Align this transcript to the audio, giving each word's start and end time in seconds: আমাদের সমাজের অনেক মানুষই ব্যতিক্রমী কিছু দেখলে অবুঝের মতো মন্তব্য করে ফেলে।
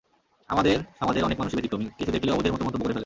আমাদের 0.49 0.75
সমাজের 0.99 1.23
অনেক 1.23 1.37
মানুষই 1.39 1.55
ব্যতিক্রমী 1.55 1.85
কিছু 1.97 2.11
দেখলে 2.11 2.31
অবুঝের 2.31 2.53
মতো 2.53 2.63
মন্তব্য 2.63 2.83
করে 2.83 2.87
ফেলে। 2.87 2.99